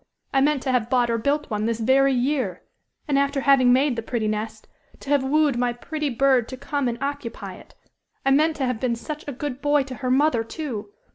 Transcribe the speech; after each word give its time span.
I 0.33 0.41
meant 0.41 0.63
to 0.63 0.71
have 0.71 0.89
bought 0.89 1.11
or 1.11 1.19
built 1.19 1.51
one 1.51 1.67
this 1.67 1.79
very 1.79 2.11
year. 2.11 2.63
And 3.07 3.19
after 3.19 3.41
having 3.41 3.71
made 3.71 3.95
the 3.95 4.01
pretty 4.01 4.27
nest, 4.27 4.67
to 5.01 5.11
have 5.11 5.23
wooed 5.23 5.59
my 5.59 5.73
pretty 5.73 6.09
bird 6.09 6.47
to 6.49 6.57
come 6.57 6.87
and 6.87 6.97
occupy 7.03 7.53
it. 7.57 7.75
I 8.25 8.31
meant 8.31 8.55
to 8.55 8.65
have 8.65 8.79
been 8.79 8.95
such 8.95 9.23
a 9.27 9.31
good 9.31 9.61
boy 9.61 9.83
to 9.83 9.95
her 10.01 10.09
mother, 10.09 10.43
too! 10.43 10.89